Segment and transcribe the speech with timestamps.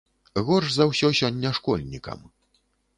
[0.47, 2.29] Горш за ўсё сёння школьнікам.